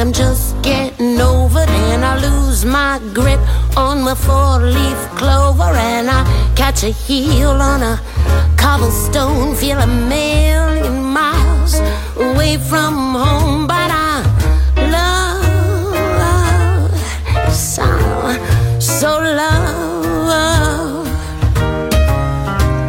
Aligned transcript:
I'm 0.00 0.12
just 0.14 0.60
getting 0.62 1.20
over. 1.20 1.66
Then 1.66 2.02
I 2.02 2.16
lose 2.16 2.64
my 2.64 2.98
grip 3.12 3.38
on 3.76 4.02
my 4.02 4.14
four 4.14 4.58
leaf 4.58 4.98
clover. 5.18 5.74
And 5.74 6.08
I 6.08 6.24
catch 6.56 6.84
a 6.84 6.90
heel 6.90 7.50
on 7.50 7.82
a 7.82 8.00
cobblestone. 8.56 9.54
Feel 9.54 9.78
a 9.78 9.86
million 9.86 11.04
miles 11.04 11.80
away 12.16 12.56
from 12.56 13.12
home. 13.12 13.66
But 13.66 13.90
I 13.92 14.22
love, 14.96 15.92
so, 17.52 17.84
so 18.80 19.20
love. 19.20 21.06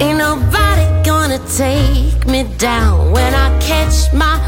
Ain't 0.02 0.18
nobody 0.18 0.86
gonna 1.04 1.40
take 1.58 2.26
me 2.26 2.44
down 2.58 3.12
when 3.12 3.34
I 3.34 3.60
catch 3.60 4.14
my 4.14 4.41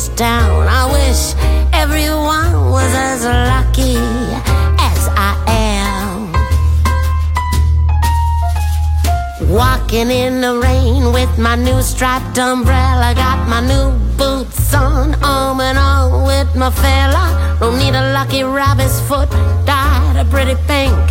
this 0.00 0.16
town. 0.16 0.66
I 0.66 0.84
wish 0.96 1.34
everyone 1.74 2.70
was 2.70 2.92
as 2.94 3.24
lucky 3.24 3.96
as 4.88 5.00
I 5.28 5.32
am. 5.48 6.32
Walking 9.48 10.10
in 10.10 10.40
the 10.40 10.58
rain 10.58 11.12
with 11.12 11.38
my 11.38 11.56
new 11.56 11.82
striped 11.82 12.38
umbrella. 12.38 13.12
Got 13.14 13.48
my 13.48 13.60
new 13.60 13.88
boots 14.16 14.72
on, 14.72 15.14
arm 15.22 15.60
in 15.60 15.76
arm 15.76 16.24
with 16.24 16.54
my 16.56 16.70
fella. 16.70 17.56
Don't 17.60 17.78
need 17.78 17.94
a 17.94 18.12
lucky 18.14 18.42
rabbit's 18.42 19.00
foot, 19.08 19.30
dyed 19.66 20.16
a 20.16 20.24
pretty 20.30 20.56
pink. 20.66 21.04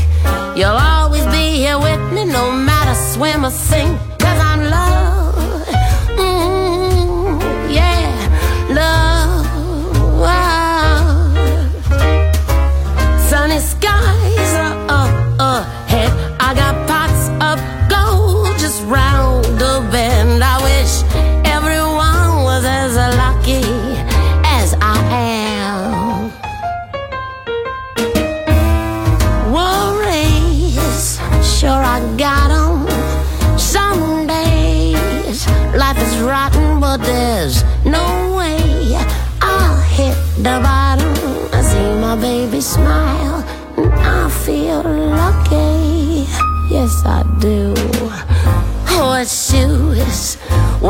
You'll 0.58 0.82
always 0.94 1.26
be 1.28 1.58
here 1.64 1.78
with 1.78 2.02
me, 2.14 2.26
no 2.26 2.52
matter 2.52 2.96
swim 3.14 3.46
or 3.46 3.52
sink. 3.52 4.09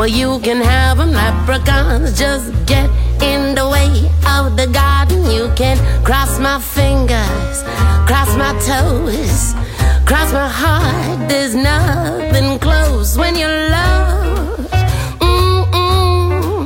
Well, 0.00 0.08
you 0.08 0.40
can 0.40 0.62
have 0.62 0.98
'em. 0.98 1.12
Leprechauns 1.12 2.18
just 2.18 2.46
get 2.64 2.88
in 3.20 3.54
the 3.54 3.68
way 3.68 3.90
of 4.34 4.56
the 4.56 4.66
garden. 4.66 5.30
You 5.30 5.52
can 5.54 5.76
cross 6.04 6.38
my 6.38 6.58
fingers, 6.58 7.56
cross 8.08 8.30
my 8.42 8.52
toes, 8.70 9.54
cross 10.06 10.32
my 10.32 10.48
heart. 10.48 11.28
There's 11.28 11.54
nothing 11.54 12.58
close 12.58 13.18
when 13.18 13.36
you 13.36 13.48
love. 13.76 14.70
Mm-mm. 15.20 16.64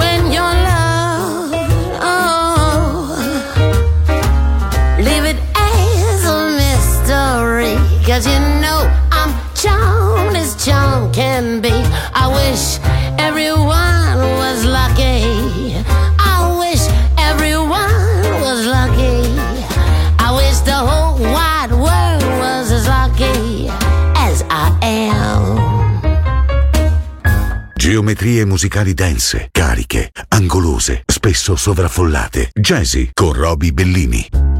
When 0.00 0.20
you're 0.34 0.56
loved, 0.70 1.54
oh. 2.00 3.12
Leave 5.06 5.26
it 5.32 5.40
as 5.74 6.24
a 6.36 6.38
mystery. 6.62 7.76
Cause 8.06 8.24
you 8.32 8.40
know 8.62 8.80
I'm 9.18 9.32
charmed 9.62 10.36
as 10.38 10.50
charm 10.64 11.12
can 11.12 11.60
be. 11.60 11.91
Wish 12.42 12.80
everyone 13.18 14.18
was 14.36 14.64
lucky. 14.64 15.22
I 16.18 16.58
wish 16.58 16.82
everyone 17.16 18.40
was 18.40 18.66
lucky. 18.66 19.22
I 20.18 20.32
wish 20.34 20.58
the 20.64 20.74
whole 20.74 21.18
wide 21.20 21.70
world 21.70 22.22
was 22.40 22.72
as 22.72 22.86
lucky 22.88 23.70
as 24.16 24.44
I 24.50 24.76
am. 24.82 26.02
Geometrie 27.76 28.44
musicali 28.44 28.94
dense, 28.94 29.48
cariche, 29.52 30.10
angolose, 30.28 31.02
spesso 31.06 31.54
sovraffollate. 31.54 32.50
Jazzy 32.52 33.10
con 33.14 33.32
Roby 33.32 33.72
Bellini. 33.72 34.51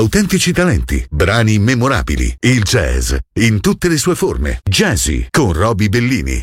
Autentici 0.00 0.52
talenti, 0.52 1.04
brani 1.10 1.58
memorabili, 1.58 2.34
il 2.40 2.62
jazz 2.62 3.14
in 3.34 3.60
tutte 3.60 3.86
le 3.86 3.98
sue 3.98 4.14
forme. 4.14 4.60
Jazzy 4.64 5.26
con 5.28 5.52
Roby 5.52 5.90
Bellini. 5.90 6.42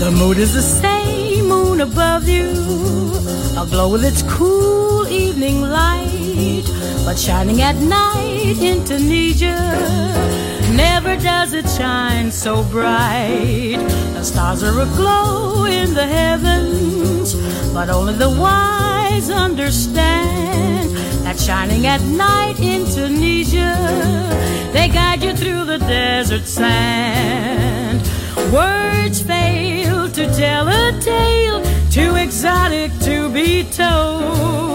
The 0.00 0.10
mood 0.10 0.38
is 0.38 0.52
the 0.52 0.60
same 0.60 1.46
moon 1.46 1.80
above 1.80 2.26
you, 2.26 3.12
aglow 3.56 3.88
with 3.88 4.04
its 4.04 4.24
cool 4.36 5.06
evening 5.06 5.62
light, 5.62 6.64
but 7.04 7.18
shining 7.18 7.60
at 7.62 7.76
night 7.76 8.58
in 8.60 8.84
Tunisia. 8.84 9.56
Never 10.74 11.16
does 11.16 11.52
it 11.52 11.68
shine 11.68 12.30
so 12.30 12.62
bright. 12.64 13.76
The 14.14 14.22
stars 14.22 14.62
are 14.62 14.80
aglow 14.80 15.64
in 15.64 15.94
the 15.94 16.06
heavens, 16.06 17.34
but 17.72 17.90
only 17.90 18.14
the 18.14 18.30
wise 18.30 19.30
understand 19.30 20.90
that 21.24 21.38
shining 21.38 21.86
at 21.86 22.00
night 22.02 22.58
in 22.60 22.86
Tunisia, 22.86 23.76
they 24.72 24.88
guide 24.88 25.22
you 25.22 25.34
through 25.34 25.64
the 25.64 25.78
desert 25.78 26.46
sand. 26.46 28.00
Words 28.52 29.20
fail 29.22 30.08
to 30.10 30.26
tell 30.36 30.68
a 30.68 30.98
tale 31.00 31.62
too 31.90 32.16
exotic 32.16 32.90
to 33.00 33.28
be 33.30 33.64
told. 33.64 34.71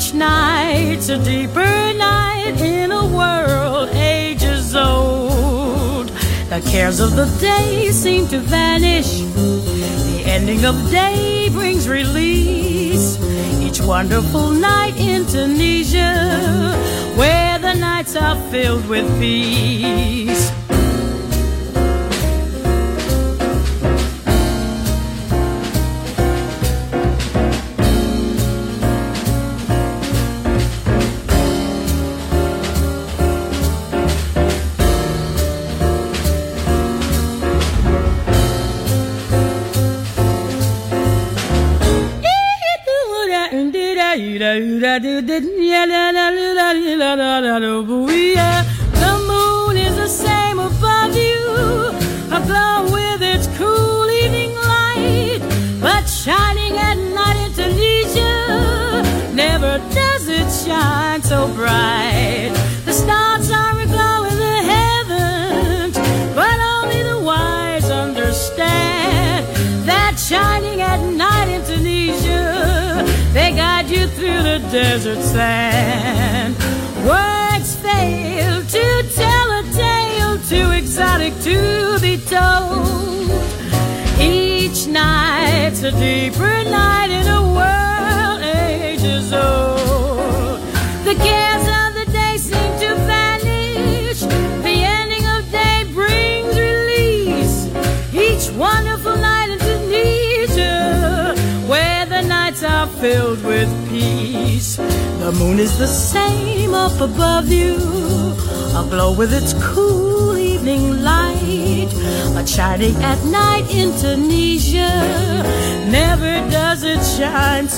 Each 0.00 0.14
night's 0.14 1.10
a 1.10 1.22
deeper 1.22 1.60
night 1.60 2.58
in 2.58 2.90
a 2.90 3.06
world 3.06 3.90
ages 3.90 4.74
old. 4.74 6.08
The 6.48 6.62
cares 6.70 7.00
of 7.00 7.16
the 7.16 7.26
day 7.38 7.90
seem 7.90 8.26
to 8.28 8.38
vanish. 8.38 9.18
The 9.18 10.22
ending 10.24 10.64
of 10.64 10.90
day 10.90 11.50
brings 11.50 11.86
release. 11.86 13.18
Each 13.60 13.82
wonderful 13.82 14.52
night 14.52 14.96
in 14.96 15.26
Tunisia, 15.26 16.74
where 17.14 17.58
the 17.58 17.74
nights 17.74 18.16
are 18.16 18.36
filled 18.50 18.88
with 18.88 19.06
peace. 19.20 20.59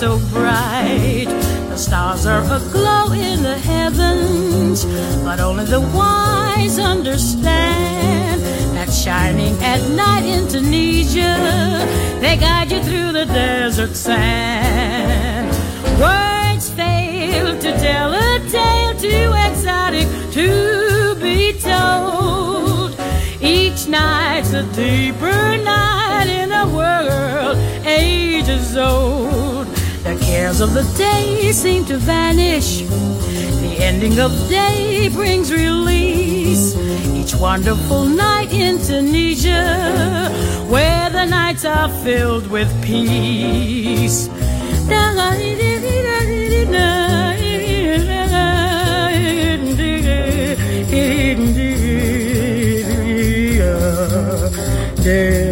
So 0.03 0.19
bright. 0.35 1.29
The 1.71 1.77
stars 1.77 2.27
are 2.27 2.43
aglow 2.43 3.13
in 3.13 3.45
the 3.45 3.57
heavens, 3.57 4.85
but 5.23 5.39
only 5.39 5.65
the 5.65 5.81
wise 5.81 6.81
understand 6.81 8.43
that 8.75 8.91
shining 8.93 9.55
at 9.63 9.81
night 9.91 10.25
in 10.25 10.49
Tunisia, 10.49 11.37
they 12.21 12.37
guide 12.37 12.73
you 12.73 12.83
through 12.83 13.13
the 13.13 13.27
desert 13.27 13.95
sand. 13.95 15.47
Words 16.01 16.69
fail 16.71 17.57
to 17.61 17.71
tell 17.87 18.13
a 18.13 18.41
tale 18.51 18.95
too 19.07 19.31
exotic 19.47 20.09
to 20.33 21.15
be 21.27 21.53
told. 21.61 22.99
Each 23.41 23.87
night's 23.87 24.53
a 24.53 24.65
deeper 24.75 25.57
night 25.59 26.27
in 26.27 26.51
a 26.51 26.67
world 26.77 27.57
ages 27.87 28.77
old 28.77 29.22
cares 30.33 30.63
of 30.63 30.73
the 30.73 30.83
day 30.97 31.53
seem 31.53 31.85
to 31.85 31.99
vanish. 31.99 32.81
The 33.65 33.77
ending 33.89 34.19
of 34.19 34.33
day 34.49 35.11
brings 35.11 35.53
release. 35.53 36.75
Each 37.19 37.35
wonderful 37.35 38.07
night 38.07 38.51
in 38.51 38.79
Tunisia, 38.79 40.31
where 40.71 41.11
the 41.11 41.27
nights 41.27 41.67
are 41.67 41.91
filled 42.03 42.47
with 42.47 42.71
peace. 42.83 44.31
Yeah. 55.05 55.52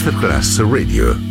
Masterclass 0.00 0.58
Radio. 0.60 1.29